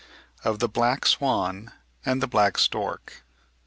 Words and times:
of 0.43 0.57
the 0.57 0.67
black 0.67 1.05
swan, 1.05 1.71
and 2.03 2.23
the 2.23 2.27
black 2.27 2.57
stork. 2.57 3.23